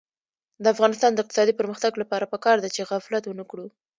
د 0.63 0.65
افغانستان 0.73 1.11
د 1.13 1.17
اقتصادي 1.23 1.53
پرمختګ 1.59 1.91
لپاره 2.01 2.29
پکار 2.33 2.57
ده 2.63 2.69
چې 2.75 2.87
غفلت 2.89 3.23
ونکړو. 3.27 3.65